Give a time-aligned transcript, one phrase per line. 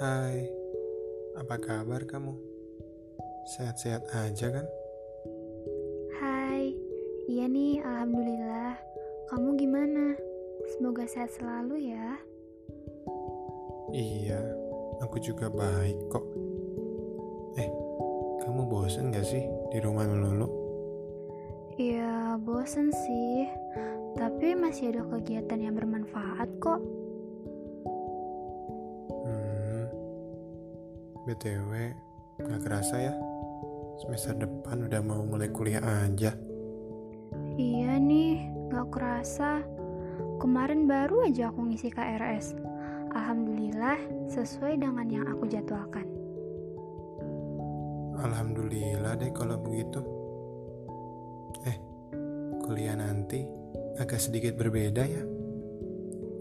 [0.00, 0.48] Hai,
[1.36, 2.32] apa kabar kamu?
[3.52, 4.64] Sehat-sehat aja kan?
[6.16, 6.72] Hai,
[7.28, 8.72] iya nih, alhamdulillah.
[9.28, 10.16] Kamu gimana?
[10.72, 12.16] Semoga sehat selalu ya.
[13.92, 14.40] Iya,
[15.04, 16.24] aku juga baik kok.
[17.60, 17.68] Eh,
[18.48, 20.48] kamu bosen gak sih di rumah melulu?
[21.76, 23.44] Iya, bosen sih.
[24.16, 26.80] Tapi masih ada kegiatan yang bermanfaat kok.
[31.22, 31.94] BTW,
[32.42, 33.14] gak kerasa ya?
[34.02, 36.34] Semester depan udah mau mulai kuliah aja.
[37.54, 39.62] Iya nih, gak kerasa.
[40.42, 42.58] Kemarin baru aja aku ngisi KRS.
[43.14, 46.10] Alhamdulillah, sesuai dengan yang aku jadwalkan.
[48.18, 50.02] Alhamdulillah deh kalau begitu.
[51.70, 51.78] Eh,
[52.66, 53.46] kuliah nanti
[54.02, 55.22] agak sedikit berbeda ya.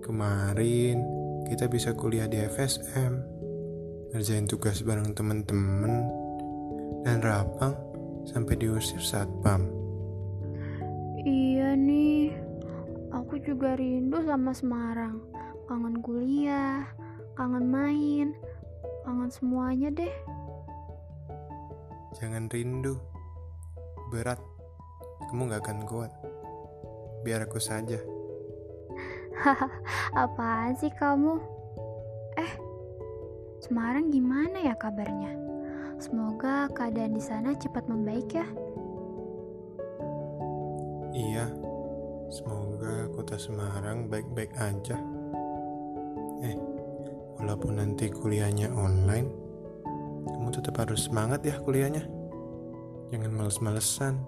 [0.00, 0.96] Kemarin
[1.44, 3.41] kita bisa kuliah di FSM,
[4.12, 6.04] ngerjain tugas bareng temen-temen,
[7.00, 7.72] dan rapang
[8.28, 9.64] sampai diusir satpam.
[11.24, 12.36] Iya nih,
[13.08, 15.16] aku juga rindu sama Semarang.
[15.64, 16.84] Kangen kuliah,
[17.40, 18.28] kangen main,
[19.08, 20.14] kangen semuanya deh.
[22.20, 23.00] Jangan rindu,
[24.12, 24.38] berat,
[25.32, 26.12] kamu gak akan kuat.
[27.24, 27.96] Biar aku saja.
[30.22, 31.40] Apaan sih kamu?
[32.36, 32.52] Eh,
[33.62, 35.38] Semarang gimana ya kabarnya?
[36.02, 38.42] Semoga keadaan di sana cepat membaik ya.
[41.14, 41.46] Iya,
[42.26, 44.98] semoga kota Semarang baik-baik aja.
[46.42, 46.58] Eh,
[47.38, 49.30] walaupun nanti kuliahnya online,
[50.26, 52.02] kamu tetap harus semangat ya kuliahnya.
[53.14, 54.18] Jangan males-malesan.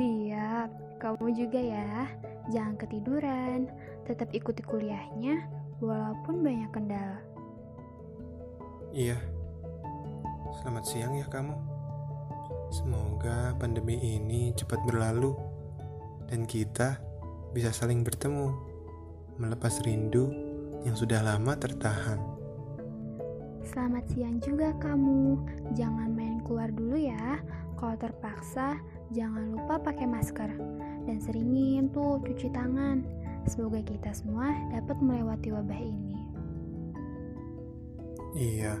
[0.00, 0.70] Siap,
[1.04, 2.08] kamu juga ya.
[2.48, 3.68] Jangan ketiduran,
[4.08, 5.44] tetap ikuti kuliahnya
[5.84, 7.20] walaupun banyak kendala.
[8.90, 9.14] Iya,
[10.58, 11.54] selamat siang ya kamu.
[12.74, 15.30] Semoga pandemi ini cepat berlalu
[16.26, 16.98] dan kita
[17.54, 18.50] bisa saling bertemu,
[19.38, 20.34] melepas rindu
[20.82, 22.18] yang sudah lama tertahan.
[23.62, 25.38] Selamat siang juga kamu.
[25.78, 27.38] Jangan main keluar dulu ya.
[27.78, 28.74] Kalau terpaksa,
[29.14, 30.50] jangan lupa pakai masker
[31.06, 33.06] dan seringin tuh cuci tangan.
[33.46, 36.29] Semoga kita semua dapat melewati wabah ini.
[38.38, 38.78] Iya,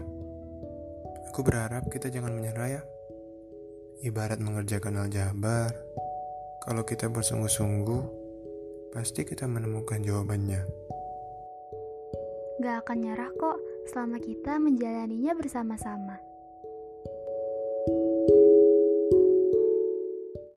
[1.26, 2.82] aku berharap kita jangan menyerah ya.
[4.06, 5.74] Ibarat mengerjakan aljabar,
[6.62, 8.02] kalau kita bersungguh-sungguh,
[8.94, 10.62] pasti kita menemukan jawabannya.
[12.62, 13.58] Gak akan nyerah kok
[13.90, 16.29] selama kita menjalaninya bersama-sama.